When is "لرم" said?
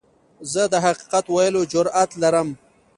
2.21-2.49